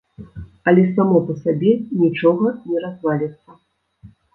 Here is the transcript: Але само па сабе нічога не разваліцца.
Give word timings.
Але 0.71 0.85
само 0.95 1.21
па 1.29 1.37
сабе 1.43 1.71
нічога 2.03 2.57
не 2.69 2.77
разваліцца. 2.89 3.49